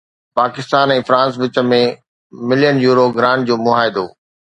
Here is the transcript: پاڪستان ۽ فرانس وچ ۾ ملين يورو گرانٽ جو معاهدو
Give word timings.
پاڪستان 0.37 0.93
۽ 0.93 1.01
فرانس 1.09 1.33
وچ 1.41 1.55
۾ 1.73 1.81
ملين 2.53 2.75
يورو 2.85 3.05
گرانٽ 3.19 3.41
جو 3.51 3.55
معاهدو 3.67 4.05